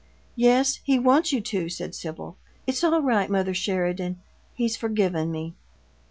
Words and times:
"Yes, 0.35 0.79
he 0.83 0.97
wants 0.97 1.31
you 1.31 1.41
to," 1.41 1.69
said 1.69 1.93
Sibyl. 1.93 2.35
"It's 2.65 2.83
all 2.83 3.03
right, 3.03 3.29
mother 3.29 3.53
Sheridan. 3.53 4.19
He's 4.55 4.75
forgiven 4.75 5.31
me." 5.31 5.53